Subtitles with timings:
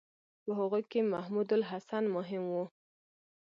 [0.43, 2.55] په هغوی کې محمودالحسن مهم و.